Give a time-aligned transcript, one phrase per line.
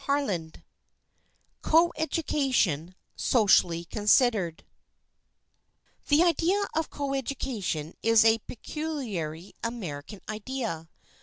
[0.03, 0.51] CHAPTER XIII
[1.61, 4.65] COEDUCATION SOCIALLY CONSIDERED
[6.07, 10.89] THE idea of coeducation is a peculiarly American idea.